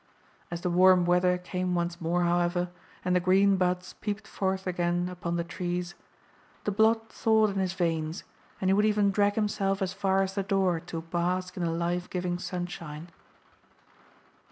[0.49, 2.71] As the warm weather came once more, however,
[3.05, 5.93] and the green buds peeped forth again upon the trees,
[6.63, 8.23] the blood thawed in his veins,
[8.59, 11.69] and he would even drag himself as far as the door to bask in the
[11.69, 13.09] life giving sunshine.